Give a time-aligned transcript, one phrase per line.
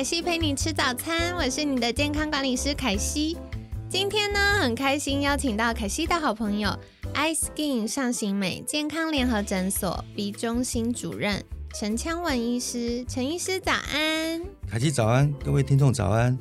[0.00, 3.36] 凯西陪你吃早餐，我是你的健康管理师凯西。
[3.86, 6.74] 今天呢，很开心邀请到凯西的好朋友
[7.12, 13.04] iSkin 上行美健康联合诊所鼻中心主任陈腔文医师。
[13.06, 16.38] 陈医师早安，凯西早安，各位听众早安。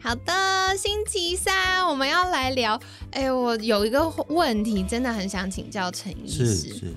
[0.00, 2.80] 好的，星期三我们要来聊。
[3.10, 6.46] 哎，我有一个问题，真的很想请教陈医师。
[6.46, 6.94] 是是。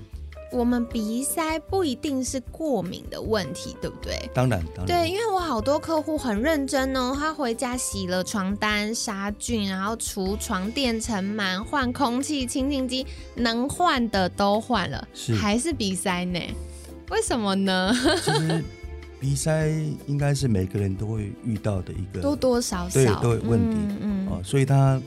[0.55, 4.17] 我们鼻塞不一定是过敏的问题，对不对？
[4.33, 4.87] 当然，当然。
[4.87, 16.39] 对，因为我好多客户很认真哦，他回家洗了床单、杀菌，然后除床垫尘螨、换空气清净机，能换的都换了，是还是鼻塞呢？
[17.09, 17.93] 为什么呢？
[18.23, 18.63] 其实
[19.19, 19.67] 鼻塞
[20.07, 25.01] 应该是每个人都会遇到的一个多多少少都有问题，嗯哦，所以它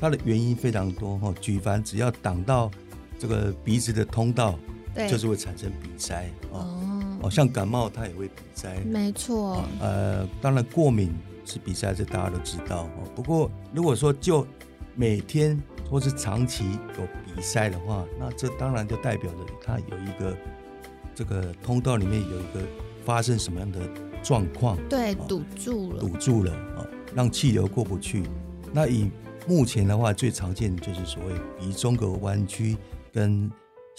[0.00, 1.32] 它的原因非常多哈。
[1.40, 2.68] 举凡只要挡到
[3.20, 4.58] 这个鼻子的通道。
[5.08, 9.62] 就是会产生鼻塞哦，哦，像感冒它也会鼻塞，没错。
[9.80, 13.08] 呃，当然过敏是鼻塞，这大家都知道哦。
[13.14, 14.46] 不过如果说就
[14.94, 16.64] 每天或是长期
[16.98, 20.36] 有鼻塞的话，那这当然就代表着它有一个
[21.14, 22.60] 这个通道里面有一个
[23.04, 23.78] 发生什么样的
[24.22, 28.24] 状况，对，堵住了，堵住了啊，让气流过不去。
[28.72, 29.10] 那以
[29.46, 32.76] 目前的话，最常见的就是所谓鼻中隔弯曲
[33.12, 33.50] 跟。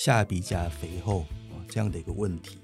[0.04, 1.20] 下鼻甲肥厚
[1.52, 2.58] 啊，这样的一个问题。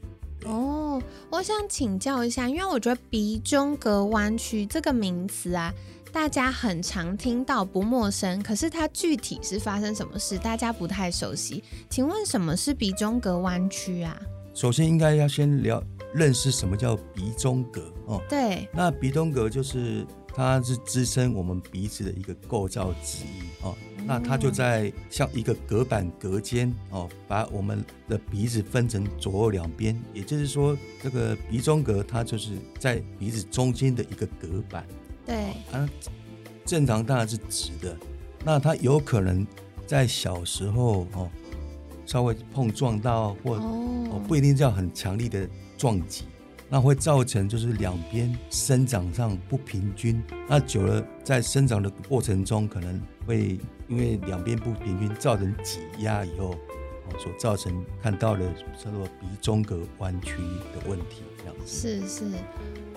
[0.46, 1.00] 哦，
[1.30, 5.72] 我想请教一下，因为我觉得鼻中隔弯曲这个名词啊，
[6.12, 8.42] 大家很常听到，不陌生。
[8.42, 11.64] 可是它具体是发生什么事，大家不太熟悉。
[11.92, 14.20] 请问什么是鼻中隔弯曲啊？
[14.56, 15.84] 首先应该要先了
[16.16, 18.20] 认识什么叫鼻中隔哦。
[18.28, 23.76] 对，那鼻中隔就是它是支撑我们鼻子的一个构造之一哦。
[24.08, 34.88] 那它就在像一个隔板隔间哦，把我们的鼻子分成左右两边，也就是说，这个鼻中隔它就是在鼻子中间的一个隔板。
[35.26, 35.36] 对，
[35.74, 35.88] 啊，
[36.66, 37.98] 正常当然是直的，
[38.46, 39.46] 那它有可能
[39.86, 41.30] 在小时候哦，
[42.06, 45.46] 稍微碰撞到或哦不一定叫很强力的
[45.78, 46.24] 撞击。
[46.70, 53.58] 那会造成就是两边生长上不平均，那久了在生长的过程中，可能会
[53.88, 56.54] 因为两边不平均造成挤压以后，
[57.18, 58.42] 所造成看到的
[58.84, 60.36] 叫做鼻中隔弯曲
[60.74, 61.66] 的问题，这样子。
[61.66, 62.26] 是是，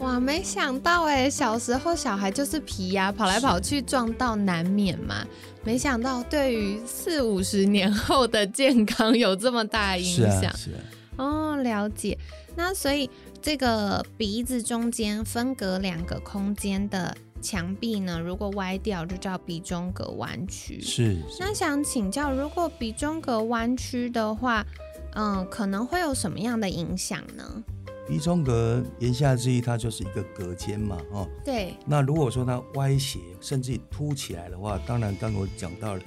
[0.00, 5.24] 哇，没想到哎，小时候小孩就是皮呀，跑来跑去撞到难免嘛。
[5.62, 10.40] 没想到对于四五十年后的健康有这么大影响。
[10.40, 10.78] 是啊，是啊。
[11.18, 12.18] 哦，了解。
[12.56, 13.08] 那所以。
[13.42, 20.78] 这个鼻子中间分隔两个空间的墙壁呢，如果歪掉，就叫鼻中隔弯曲。
[20.80, 21.16] 是。
[21.38, 24.66] 那想请教，如果鼻中隔弯曲的话，
[25.14, 27.64] 嗯，可能会有什么样的影响呢？
[28.06, 31.26] 鼻中隔言下之意，它就是一个隔间嘛，哦。
[31.42, 31.74] 对。
[31.86, 36.02] 那如果说它歪斜，甚至凸起来的话，当然刚我讲到了，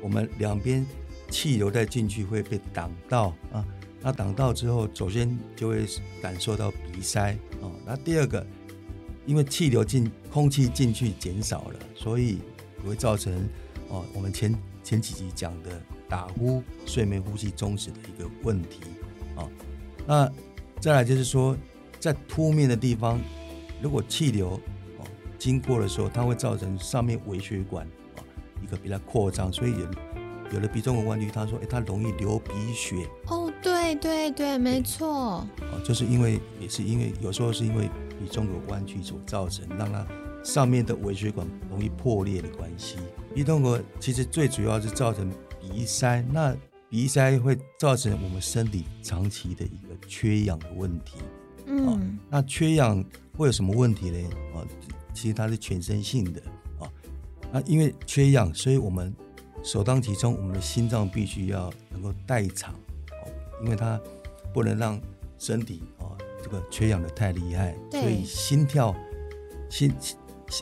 [0.00, 0.86] 我们两边
[1.28, 3.62] 气流在进去会被挡到啊。
[4.00, 5.84] 那挡到之后，首先就会
[6.22, 7.72] 感受到鼻塞哦。
[7.84, 8.46] 那第二个，
[9.26, 12.38] 因为气流进空气进去减少了，所以
[12.82, 13.48] 也会造成
[13.88, 14.54] 哦，我们前
[14.84, 18.80] 前几集讲的打呼、睡眠呼吸中止的一个问题
[19.36, 19.48] 啊。
[20.06, 20.30] 那
[20.80, 21.56] 再来就是说，
[21.98, 23.20] 在凸面的地方，
[23.82, 24.50] 如果气流
[24.96, 25.04] 哦
[25.38, 27.84] 经过的时候，它会造成上面微血管
[28.16, 28.22] 啊
[28.62, 29.86] 一个比较扩张，所以有
[30.54, 33.37] 有的鼻中隔弯曲，他说哎，它容易流鼻血哦。
[33.88, 35.08] 对对对，没错。
[35.08, 37.88] 哦，就是因为也是因为有时候是因为
[38.18, 40.06] 鼻中隔弯曲所造成，让它
[40.44, 42.96] 上面的微血管容易破裂的关系。
[43.34, 46.54] 鼻中隔其实最主要是造成鼻塞，那
[46.90, 51.16] 鼻塞会造成我们身体长期的一个缺氧的问题。
[51.66, 53.02] 嗯，那缺氧
[53.36, 54.18] 会有什么问题呢？
[54.54, 54.64] 啊，
[55.14, 56.42] 其实它是全身性的
[56.78, 56.90] 啊。
[57.50, 59.14] 那因为缺氧，所以我们
[59.62, 62.74] 首当其冲，我们的心脏必须要能够代偿。
[63.62, 64.00] 因为它
[64.52, 65.00] 不能让
[65.38, 66.12] 身体啊
[66.42, 68.94] 这个缺氧的太厉害，所以心跳
[69.68, 69.92] 心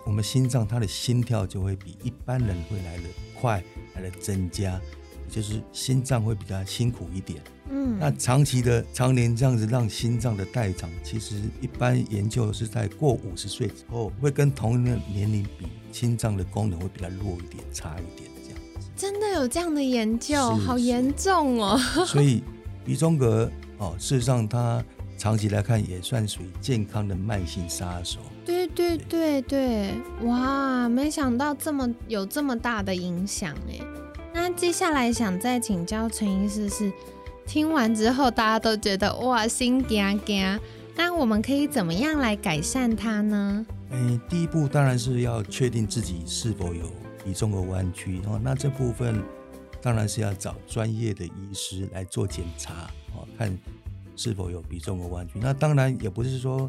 [0.04, 3.04] 我们心脏它的心跳就会比一般人会来的
[3.40, 3.62] 快，
[3.94, 4.80] 来的增加。
[5.28, 7.42] 就是心脏会比较辛苦一点。
[7.68, 18.88] 嗯，那长期的常年这样子让心脏的代偿，其实一般研究是在过五十岁之后，会跟同龄的年龄比，心脏的功能会比较弱一点，差一点这样子。
[18.96, 21.76] 真的有这样的研究，好严重哦。
[22.06, 22.40] 所以
[22.86, 24.82] 鼻中隔哦，事实上它
[25.18, 28.20] 长期来看也算属于健康的慢性杀手。
[28.44, 33.80] 对对对对，哇，没想到这么有这么大的影响哎。
[34.32, 36.92] 那接下来想再请教陈医师是，
[37.44, 40.60] 听完之后大家都觉得哇心惊惊，
[40.94, 43.66] 那我们可以怎么样来改善它呢？
[43.90, 46.84] 嗯，第一步当然是要确定自己是否有
[47.24, 48.40] 鼻中隔弯曲哦。
[48.44, 49.20] 那这部分
[49.86, 53.56] 当然是要找专业的医师来做检查哦，看
[54.16, 55.34] 是否有鼻中隔弯曲。
[55.40, 56.68] 那当然也不是说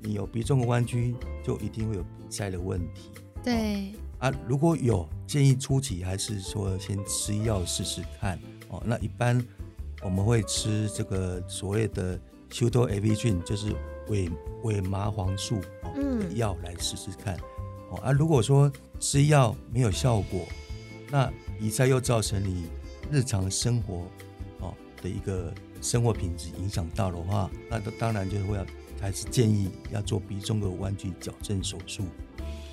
[0.00, 3.10] 你有鼻中隔弯曲就一定会有鼻塞的问题
[3.42, 4.32] 对，啊。
[4.46, 8.80] 如果有，建议初期还是说先吃药试试看哦。
[8.86, 9.44] 那一般
[10.00, 12.16] 我们会吃这个所谓的
[12.52, 13.74] 修多 A V 菌，就是
[14.10, 14.30] 伪
[14.62, 17.36] 伪麻黄素哦嗯的药来试试看
[17.90, 18.12] 哦啊。
[18.12, 18.70] 如果说
[19.00, 20.46] 吃药没有效果，
[21.10, 21.28] 那
[21.58, 22.66] 鼻塞又造成你
[23.10, 24.06] 日常生活
[24.60, 28.66] 哦的一个生活品质影响到的话，那当然就会要
[29.00, 32.04] 还是建议要做鼻中隔弯曲矫正手术。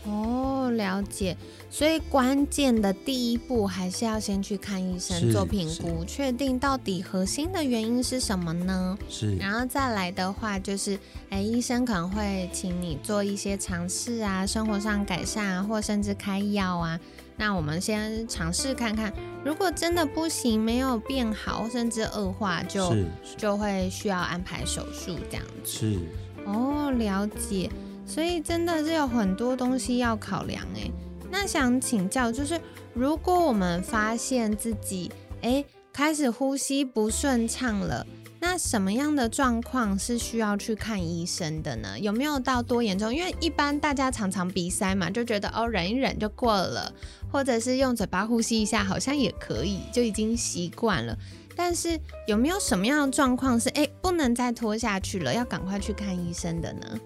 [0.04, 1.38] 哦，了解。
[1.70, 8.98] 所以关键的第一步还是要先去看医生做评估，确定到底核心的原因是什么呢？
[9.08, 10.98] 是然后再来的话，就是，
[11.30, 17.00] 哎，医生可能会请你做一些尝试啊，生活上改善啊，或甚至开药啊。
[17.42, 19.12] 那我们先尝试看看，
[19.44, 22.96] 如果真的不行，没有变好，甚至恶化，就
[23.36, 25.66] 就会需要安排手术这样子。
[25.66, 26.00] 是
[26.46, 27.68] 哦，了解。
[28.06, 30.92] 所以真的是有很多东西要考量哎。
[31.32, 32.62] 那想请教，就是
[32.94, 35.12] 如果我们发现自己
[35.42, 38.06] 哎开始呼吸不顺畅了，
[38.40, 41.98] 那什么样的状况是需要去看医生的呢？
[42.00, 43.14] 有没有到多严重？
[43.14, 46.92] 因为一般大家常常鼻塞嘛，就觉得哦忍一忍就过了，
[47.32, 51.18] 或者是用嘴巴呼吸一下好像也可以，就已经习惯了。
[51.56, 57.00] 但是有没有什么样的状况是哎不能再拖下去了，要赶快去看医生的呢？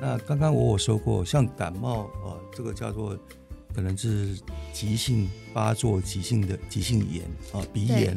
[0.00, 3.18] 那刚刚我有说过，像感冒，呃，这个叫做
[3.74, 4.38] 可能是
[4.72, 8.16] 急性发作、急性的急性炎啊、鼻炎。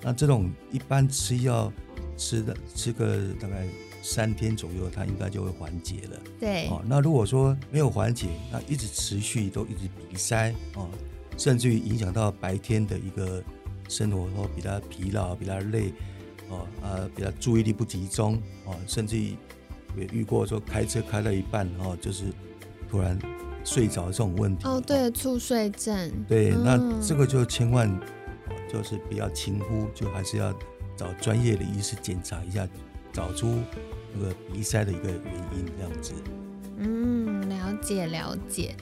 [0.00, 1.72] 那这种一般吃药
[2.16, 3.66] 吃的吃个大概
[4.02, 6.20] 三天左右，它应该就会缓解了。
[6.40, 10.88] 对，哦，那如果说没有缓解，那一直持续都一直鼻塞哦，
[11.38, 13.42] 甚至于影响到白天的一个
[13.88, 15.92] 生活，或比较疲劳、比较累，
[16.48, 18.34] 哦啊，比较注意力不集中
[18.64, 19.36] 哦，甚至于
[19.96, 22.24] 也遇过说开车开到一半哦，就是
[22.90, 23.16] 突然
[23.64, 24.66] 睡着这种问题。
[24.66, 26.10] 哦，对，猝睡症。
[26.26, 28.00] 对，那嗯这个就千万哦
[28.72, 30.52] 就是不要轻忽，就还是要
[30.96, 32.66] 找专业的医师检查一下，
[33.12, 33.58] 找出
[34.14, 36.12] 那个鼻塞的一个原因，这样子。
[36.78, 38.74] 嗯，了解了解。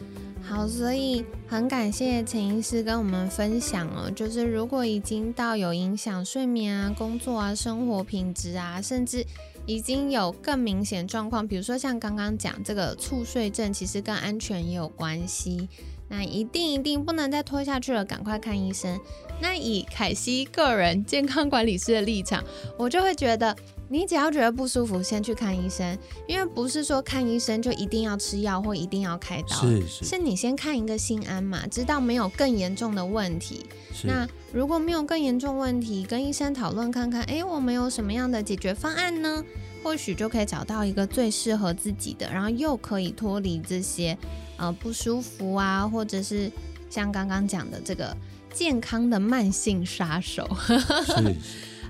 [0.43, 9.25] 好，所以很感谢陈医师跟我们分享哦，就是如果已经到有影响睡眠啊、工作啊、生活品质啊，甚至
[9.67, 15.69] 已经有更明显状况，比如说像刚刚讲这个猝睡症，其实跟安全也有关系。
[16.09, 18.99] 那一定一定不能再拖下去了，赶快看医生。
[19.41, 22.43] 那以凯西个人健康管理师的立场，
[22.77, 23.55] 我就会觉得，
[23.93, 33.67] 你只要觉得不舒服，先去看医生，因为不是说看医生就一定要吃药或一定要开刀，是是是你先看一个心安嘛，知道没有更严重的问题。
[34.05, 39.45] 那如果没有更严重问题，跟医生讨论看看，诶，我们有什么样的解决方案呢？
[39.83, 44.17] 或许就可以找到一个最适合自己的，然后又可以脱离这些
[44.57, 46.49] 呃不舒服啊，或者是
[46.89, 48.17] 像刚刚讲的这个
[48.53, 50.49] 健康的慢性杀手。
[50.63, 51.37] 是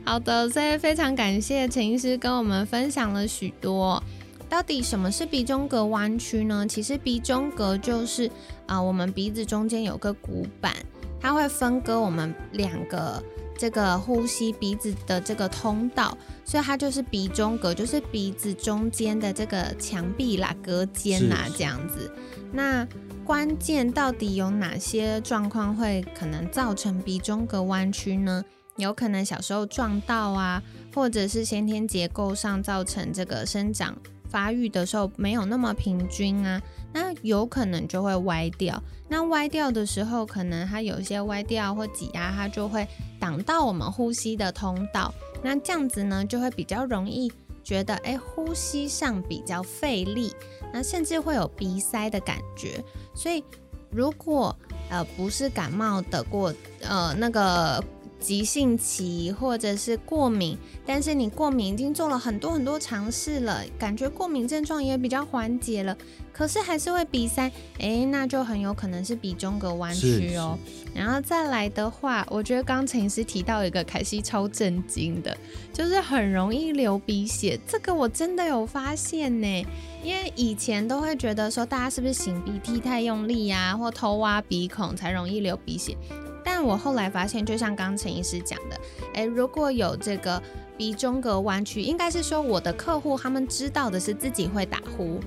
[0.05, 4.03] 好的，所以非常感谢陈医师跟我们分享了许多。
[4.49, 6.67] 到底什么是鼻中隔弯曲呢？
[6.67, 8.29] 其实鼻中隔就是
[8.67, 10.75] 啊、我们鼻子中间有个骨板，
[11.21, 13.23] 它会分割我们两个
[13.57, 22.11] 这个呼吸鼻子的这个通道，所以它就是鼻中隔，就是鼻子中间的这个墙壁啦、隔间啦这样子。
[22.53, 22.85] 那
[23.25, 28.45] 关键到底有哪些状况会可能造成鼻中隔弯曲呢？
[28.81, 30.61] 有可能小时候撞到啊，
[30.95, 33.97] 或者是先天结构上造成这个生长
[34.29, 36.61] 发育的时候没有那么平均啊，
[36.93, 38.83] 那有可能就会歪掉。
[39.09, 42.87] 那歪掉的时候，可能它有一些歪掉或挤压，它就会
[43.19, 45.13] 挡到我们呼吸的通道。
[45.43, 47.33] 那这样子呢，就会比较容易
[47.65, 50.33] 觉得，哎，呼吸上比较费力，
[50.73, 52.83] 那甚至会有鼻塞的感觉。
[53.15, 53.43] 所以
[53.91, 54.57] 如果
[54.91, 57.83] 呃不是感冒得过呃那个
[58.21, 65.97] 急性期或者是过敏，但是你过敏已经做了很多很多尝试了，感觉过敏症状也比较缓解了，
[66.33, 70.59] 可是还是会鼻塞，诶，那就很有可能是鼻中隔弯曲哦。
[70.95, 75.37] 然后再来的话，我觉得刚陈医师提到一个凯西超震惊的，
[75.73, 79.67] 就是很容易流鼻血，这个我真的有发现呢。
[80.03, 85.97] 因为以前都会觉得说，大家是不是擤鼻涕太用力呀，或偷挖鼻孔才容易流鼻血。
[86.45, 88.81] 但我后来发现，就像刚陈医师讲的，
[89.15, 90.43] 诶，如果有这个
[90.77, 95.21] 鼻中隔弯曲，应该是说我的客户他们知道的是自己会打呼，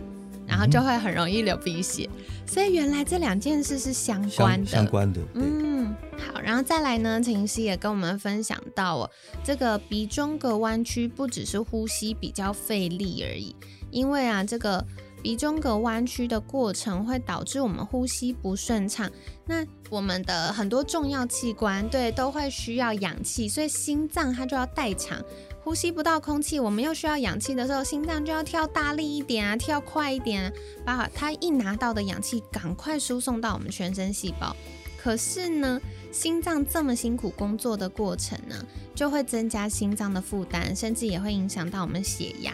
[0.48, 2.10] 然后就会很容易流鼻血，
[2.46, 4.65] 所以原来这两件事是相关的。
[4.65, 9.10] 相关的，嗯，好，然后再来呢，陈医师也跟我们分享到哦，
[9.43, 13.55] 这个鼻中隔弯曲不只是呼吸比较费力而已，
[13.91, 14.86] 因为啊，这个。
[15.23, 19.09] 鼻中隔弯曲的过程会导致我们呼吸不顺畅，
[19.45, 25.23] 那我们的很多重要器官对都会需要氧气，所以心脏它就要代偿，
[25.63, 30.51] 呼吸不到空气，我们又需要氧气的时候，心脏就要跳大力一点啊，跳快一点，
[30.85, 34.53] 把它一拿到的氧气赶快输送到我们全身细胞。
[35.01, 35.79] 可是呢，
[36.11, 38.55] 心脏这么辛苦工作的过程呢，
[38.93, 42.53] 就会增加心脏的负担，甚至也会影响到我们血压。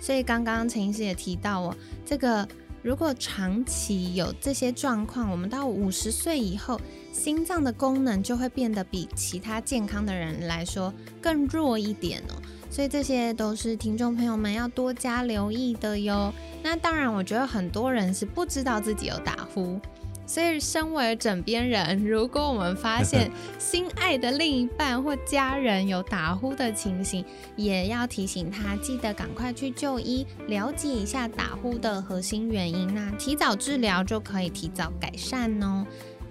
[0.00, 2.46] 所以刚刚陈医师也提到哦，这个
[2.82, 6.80] 如果长期有这些状况，我们到五十岁以后，
[7.12, 12.34] 心脏的功能就会变得比其他健康的人来说更弱一点哦。
[12.70, 16.32] 所以这些都是听众朋友们要多加留意的哟。
[16.62, 19.80] 那当然，我觉得很多人是不知道自己有打呼。
[20.26, 35.86] 所以，身为枕边人，如果我们发现心爱的另一半或家人有打呼的情形，也要提醒他，记得赶快去就医，了解一下打呼的核心原因，那提早治疗就可以提早改善哦。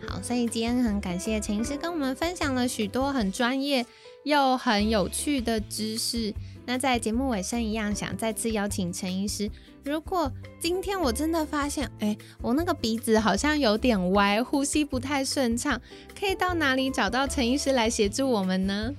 [0.05, 3.85] 好，所以今天很感谢陈医师跟我们分享了许多很专业
[4.23, 6.33] 又很有趣的知识。
[6.65, 9.50] 那在节目尾声一样，想再次邀请陈医师。
[9.84, 15.79] 如果今天我真的发现，哎，我那个鼻子好像有点歪，呼吸不太顺畅，
[16.19, 18.91] 可以到哪里找到陈医师来协助我们呢？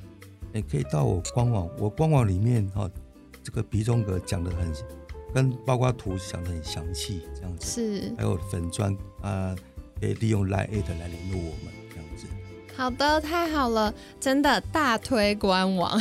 [0.55, 2.89] 也可以到我官网，我官网里面哈，
[3.43, 4.73] 这个鼻中隔讲的很，
[5.35, 9.55] 跟包括图讲的很详细，这样子是，还有粉砖啊，
[10.01, 12.27] 可以利用 Line at 来联络我们，这样子。
[12.77, 16.01] 好的，太好了，真的大推官网。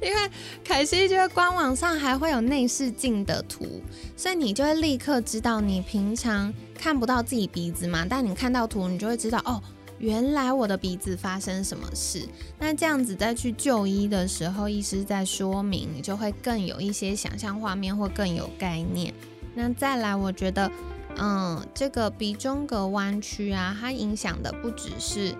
[0.00, 0.30] 因为
[0.64, 3.82] 凯西觉得官网上还会有内视镜的图，
[4.16, 9.62] 所以你就会立刻知道你平常看不到自己鼻子嘛，但你看到图，你就会知道哦，
[9.98, 12.28] 原来我的鼻子发生什么事。
[12.58, 19.14] 那这样子再去就医的时候，医师在说明，你就会更有一些想象画面或更有概念。
[19.54, 20.70] 那再来，我觉得，
[21.16, 25.34] 嗯，这个鼻中隔弯曲啊，它影响的不只是。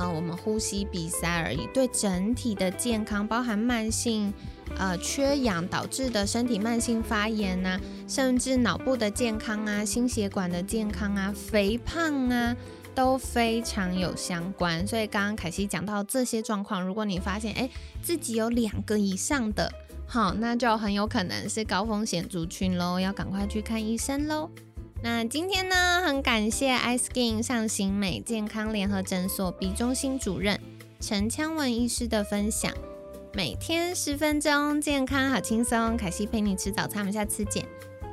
[0.00, 4.32] 嗯，我们呼吸鼻塞而已，对整体的健康，包含慢性
[4.78, 12.56] 呃缺氧导致的身体慢性发炎呐，甚至脑部的健康啊、心血管的健康啊、肥胖啊，
[12.94, 14.86] 都非常有相关。
[14.86, 17.68] 所以刚刚凯西讲到这些状况，如果你发现哎
[18.00, 19.72] 自己有两个以上的，
[20.06, 24.48] 好，那就很有可能是高风险族群喽，要赶快去看医生喽。
[25.00, 30.60] 那今天呢，很感谢 iSkin 上行美健康联合诊所鼻中心主任
[31.00, 32.72] 陈昌文医师的分享。
[33.32, 35.96] 每天十分钟，健康好轻松。
[35.96, 37.64] 凯西陪你吃早餐，我们下次见，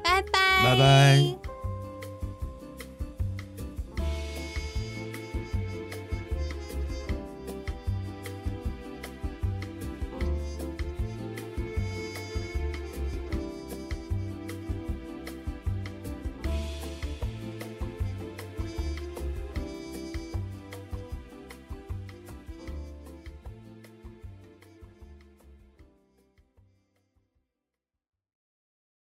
[0.04, 1.45] 拜拜，拜拜。